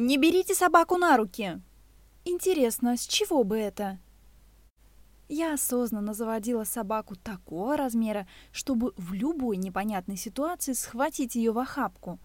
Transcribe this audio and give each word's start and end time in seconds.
Не 0.00 0.16
берите 0.16 0.54
собаку 0.54 0.96
на 0.96 1.16
руки! 1.16 1.60
Интересно, 2.24 2.96
с 2.96 3.04
чего 3.04 3.42
бы 3.42 3.58
это? 3.58 3.98
Я 5.28 5.54
осознанно 5.54 6.14
заводила 6.14 6.62
собаку 6.62 7.16
такого 7.16 7.76
размера, 7.76 8.28
чтобы 8.52 8.92
в 8.96 9.12
любой 9.12 9.56
непонятной 9.56 10.16
ситуации 10.16 10.74
схватить 10.74 11.34
ее 11.34 11.50
в 11.50 11.58
охапку. 11.58 12.20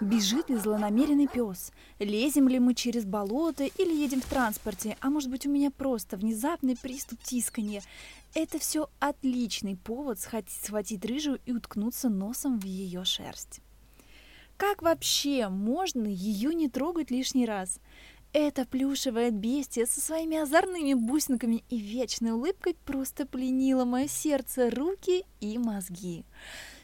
Бежит 0.00 0.48
ли 0.48 0.56
злонамеренный 0.56 1.28
пес? 1.28 1.70
Лезем 1.98 2.48
ли 2.48 2.58
мы 2.58 2.72
через 2.72 3.04
болото 3.04 3.64
или 3.64 3.94
едем 3.94 4.22
в 4.22 4.26
транспорте? 4.26 4.96
А 5.00 5.10
может 5.10 5.30
быть 5.30 5.44
у 5.44 5.50
меня 5.50 5.70
просто 5.70 6.16
внезапный 6.16 6.78
приступ 6.78 7.22
тисканья? 7.22 7.82
Это 8.32 8.58
все 8.58 8.88
отличный 9.00 9.76
повод 9.76 10.18
схватить 10.18 11.04
рыжую 11.04 11.40
и 11.44 11.52
уткнуться 11.52 12.08
носом 12.08 12.58
в 12.58 12.64
ее 12.64 13.04
шерсть. 13.04 13.60
Как 14.58 14.82
вообще 14.82 15.48
можно 15.48 16.08
ее 16.08 16.52
не 16.52 16.68
трогать 16.68 17.12
лишний 17.12 17.46
раз? 17.46 17.78
Эта 18.32 18.66
плюшевая 18.66 19.30
бестия 19.30 19.86
со 19.86 20.00
своими 20.00 20.36
озорными 20.36 20.94
бусинками 20.94 21.62
и 21.70 21.78
вечной 21.78 22.32
улыбкой 22.32 22.74
просто 22.84 23.24
пленила 23.24 23.84
мое 23.84 24.08
сердце, 24.08 24.68
руки 24.68 25.24
и 25.40 25.58
мозги. 25.58 26.24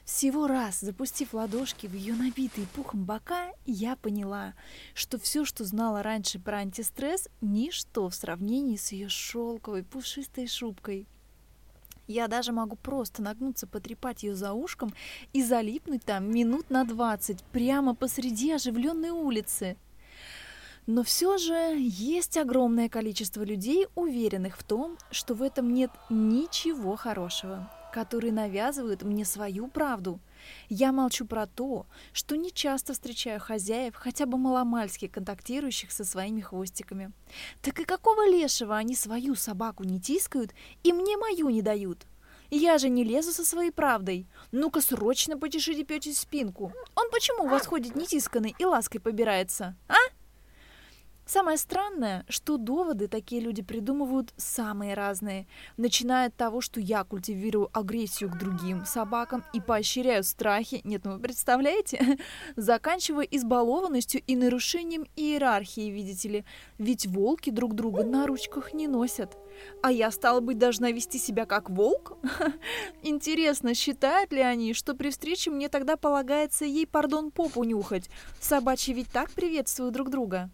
Всего 0.04 0.46
раз, 0.46 0.80
запустив 0.82 1.34
ладошки 1.34 1.88
в 1.88 1.94
ее 1.94 2.14
набитые 2.14 2.68
пухом 2.76 3.04
бока, 3.04 3.50
я 3.66 3.96
поняла, 3.96 4.54
что 4.94 5.18
все, 5.18 5.44
что 5.44 5.64
знала 5.64 6.04
раньше 6.04 6.38
про 6.38 6.58
антистресс, 6.58 7.28
ничто 7.40 8.08
в 8.08 8.14
сравнении 8.14 8.76
с 8.76 8.92
ее 8.92 9.08
шелковой 9.08 9.82
пушистой 9.82 10.46
шубкой. 10.46 11.08
Я 12.06 12.28
даже 12.28 12.52
могу 12.52 12.76
просто 12.76 13.22
нагнуться, 13.22 13.66
потрепать 13.66 14.22
ее 14.22 14.34
за 14.34 14.52
ушком 14.52 14.92
и 15.32 15.42
залипнуть 15.42 16.04
там 16.04 16.30
минут 16.30 16.70
на 16.70 16.84
двадцать, 16.84 17.42
прямо 17.44 17.94
посреди 17.94 18.52
оживленной 18.52 19.10
улицы. 19.10 19.76
Но 20.86 21.02
все 21.02 21.38
же 21.38 21.76
есть 21.78 22.36
огромное 22.36 22.90
количество 22.90 23.42
людей, 23.42 23.86
уверенных 23.94 24.58
в 24.58 24.64
том, 24.64 24.98
что 25.10 25.34
в 25.34 25.42
этом 25.42 25.72
нет 25.72 25.90
ничего 26.10 26.94
хорошего, 26.96 27.70
которые 27.94 28.32
навязывают 28.32 29.04
мне 29.04 29.24
свою 29.24 29.68
правду. 29.68 30.18
Я 30.68 30.90
молчу 30.90 31.26
про 31.26 31.46
то, 31.46 31.86
что 32.12 32.36
не 32.36 32.50
часто 32.50 32.92
встречаю 32.92 33.38
хозяев, 33.38 33.94
хотя 33.94 34.26
бы 34.26 34.36
маломальски 34.36 35.06
контактирующих 35.06 35.92
со 35.92 36.04
своими 36.04 36.40
хвостиками. 36.40 37.12
Так 37.62 37.78
и 37.78 37.84
какого 37.84 38.28
лешего 38.28 38.76
они 38.76 38.96
свою 38.96 39.36
собаку 39.36 39.84
не 39.84 40.00
тискают 40.00 40.52
и 40.82 40.92
мне 40.92 41.16
мою 41.16 41.50
не 41.50 41.62
дают? 41.62 42.04
Я 42.50 42.78
же 42.78 42.88
не 42.88 43.04
лезу 43.04 43.32
со 43.32 43.44
своей 43.44 43.70
правдой. 43.70 44.26
Ну-ка 44.50 44.80
срочно 44.80 45.38
потешите 45.38 45.84
пёте 45.84 46.12
спинку. 46.12 46.72
Он 46.96 47.10
почему 47.12 47.44
у 47.44 47.48
вас 47.48 47.64
ходит 47.64 47.94
нетисканный 47.94 48.56
и 48.58 48.64
лаской 48.64 49.00
побирается, 49.00 49.76
а? 49.88 49.94
Самое 51.26 51.56
странное, 51.56 52.26
что 52.28 52.58
доводы 52.58 53.08
такие 53.08 53.40
люди 53.40 53.62
придумывают 53.62 54.34
самые 54.36 54.92
разные, 54.92 55.46
начиная 55.78 56.28
от 56.28 56.36
того, 56.36 56.60
что 56.60 56.80
я 56.80 57.02
культивирую 57.02 57.70
агрессию 57.72 58.30
к 58.30 58.36
другим 58.36 58.84
собакам 58.84 59.42
и 59.54 59.60
поощряю 59.60 60.22
страхи, 60.22 60.82
нет, 60.84 61.02
ну 61.04 61.14
вы 61.14 61.18
представляете, 61.20 62.18
заканчивая 62.56 63.24
избалованностью 63.24 64.20
и 64.26 64.36
нарушением 64.36 65.06
иерархии, 65.16 65.90
видите 65.90 66.28
ли, 66.28 66.44
ведь 66.76 67.06
волки 67.06 67.48
друг 67.48 67.74
друга 67.74 68.04
на 68.04 68.26
ручках 68.26 68.74
не 68.74 68.86
носят. 68.86 69.34
А 69.82 69.90
я, 69.90 70.10
стала 70.10 70.40
быть, 70.40 70.58
должна 70.58 70.90
вести 70.90 71.18
себя 71.18 71.46
как 71.46 71.70
волк? 71.70 72.18
Интересно, 73.02 73.74
считают 73.74 74.32
ли 74.32 74.40
они, 74.40 74.74
что 74.74 74.94
при 74.94 75.10
встрече 75.10 75.50
мне 75.50 75.70
тогда 75.70 75.96
полагается 75.96 76.66
ей, 76.66 76.86
пардон, 76.86 77.30
попу 77.30 77.64
нюхать? 77.64 78.10
Собачьи 78.40 78.92
ведь 78.92 79.10
так 79.10 79.30
приветствуют 79.30 79.94
друг 79.94 80.10
друга. 80.10 80.50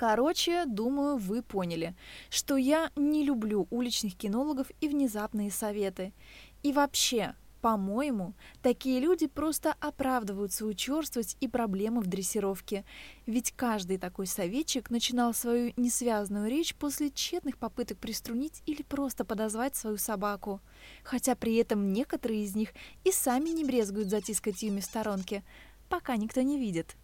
Короче, 0.00 0.64
думаю, 0.64 1.18
вы 1.18 1.42
поняли, 1.42 1.94
что 2.30 2.56
я 2.56 2.90
не 2.96 3.22
люблю 3.22 3.66
уличных 3.68 4.16
кинологов 4.16 4.68
и 4.80 4.88
внезапные 4.88 5.50
советы. 5.50 6.14
И 6.62 6.72
вообще, 6.72 7.34
по-моему, 7.60 8.32
такие 8.62 8.98
люди 8.98 9.26
просто 9.26 9.74
оправдывают 9.78 10.54
свою 10.54 10.72
черствость 10.72 11.36
и 11.40 11.48
проблемы 11.48 12.00
в 12.00 12.06
дрессировке. 12.06 12.86
Ведь 13.26 13.52
каждый 13.52 13.98
такой 13.98 14.26
советчик 14.26 14.88
начинал 14.88 15.34
свою 15.34 15.74
несвязанную 15.76 16.48
речь 16.48 16.74
после 16.74 17.10
тщетных 17.10 17.58
попыток 17.58 17.98
приструнить 17.98 18.62
или 18.64 18.80
просто 18.80 19.26
подозвать 19.26 19.76
свою 19.76 19.98
собаку. 19.98 20.62
Хотя 21.04 21.34
при 21.36 21.56
этом 21.56 21.92
некоторые 21.92 22.44
из 22.44 22.56
них 22.56 22.70
и 23.04 23.12
сами 23.12 23.50
не 23.50 23.66
брезгуют 23.66 24.08
затискать 24.08 24.62
ими 24.62 24.80
в 24.80 24.84
сторонке, 24.86 25.44
пока 25.90 26.16
никто 26.16 26.40
не 26.40 26.58
видит. 26.58 26.96